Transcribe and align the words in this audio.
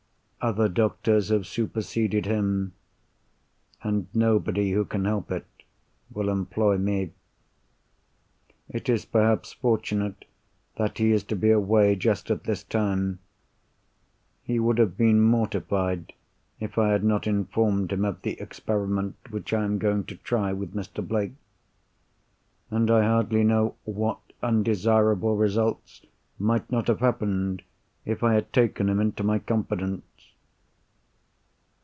Other 0.43 0.67
doctors 0.69 1.29
have 1.29 1.45
superseded 1.45 2.25
him; 2.25 2.73
and 3.83 4.07
nobody 4.11 4.71
who 4.71 4.85
can 4.85 5.05
help 5.05 5.29
it 5.31 5.45
will 6.09 6.29
employ 6.29 6.79
me. 6.79 7.11
It 8.67 8.89
is 8.89 9.05
perhaps 9.05 9.53
fortunate 9.53 10.25
that 10.77 10.97
he 10.97 11.11
is 11.11 11.23
to 11.25 11.35
be 11.35 11.51
away 11.51 11.95
just 11.95 12.31
at 12.31 12.45
this 12.45 12.63
time. 12.63 13.19
He 14.41 14.57
would 14.59 14.79
have 14.79 14.97
been 14.97 15.21
mortified 15.21 16.11
if 16.59 16.75
I 16.79 16.89
had 16.89 17.03
not 17.03 17.27
informed 17.27 17.91
him 17.93 18.03
of 18.03 18.23
the 18.23 18.39
experiment 18.41 19.17
which 19.29 19.53
I 19.53 19.63
am 19.63 19.77
going 19.77 20.05
to 20.05 20.15
try 20.15 20.53
with 20.53 20.73
Mr. 20.73 21.07
Blake. 21.07 21.33
And 22.71 22.89
I 22.89 23.03
hardly 23.03 23.43
know 23.43 23.75
what 23.83 24.19
undesirable 24.41 25.37
results 25.37 26.01
might 26.39 26.71
not 26.71 26.87
have 26.87 26.99
happened, 27.01 27.61
if 28.05 28.23
I 28.23 28.33
had 28.33 28.51
taken 28.51 28.89
him 28.89 28.99
into 28.99 29.21
my 29.23 29.37
confidence. 29.37 30.01